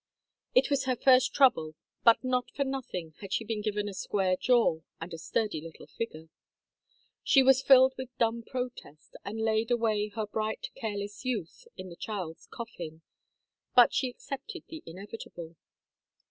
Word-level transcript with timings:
It 0.55 0.71
was 0.71 0.85
her 0.85 0.95
first 0.95 1.31
trouble, 1.31 1.75
but 2.03 2.23
not 2.23 2.49
for 2.55 2.63
nothing 2.63 3.13
had 3.19 3.31
she 3.31 3.45
been 3.45 3.61
given 3.61 3.87
a 3.87 3.93
square 3.93 4.35
jaw 4.35 4.81
and 4.99 5.13
a 5.13 5.17
sturdy 5.19 5.61
little 5.61 5.85
figure. 5.85 6.29
She 7.23 7.43
was 7.43 7.61
filled 7.61 7.93
with 7.99 8.09
dumb 8.17 8.41
protest, 8.41 9.15
and 9.23 9.39
laid 9.39 9.69
away 9.69 10.07
her 10.15 10.25
bright 10.25 10.69
careless 10.75 11.23
youth 11.23 11.67
in 11.77 11.89
the 11.89 11.95
child's 11.95 12.47
coffin, 12.47 13.03
but 13.75 13.93
she 13.93 14.09
accepted 14.09 14.63
the 14.69 14.81
inevitable. 14.87 15.55